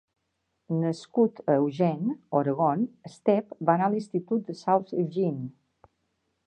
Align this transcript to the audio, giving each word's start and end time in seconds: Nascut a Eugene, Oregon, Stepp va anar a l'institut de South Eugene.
Nascut 0.83 1.41
a 1.45 1.57
Eugene, 1.57 2.15
Oregon, 2.39 2.87
Stepp 3.17 3.55
va 3.69 3.75
anar 3.77 3.87
a 3.91 3.93
l'institut 3.97 4.45
de 4.51 4.61
South 4.67 4.95
Eugene. 5.03 5.49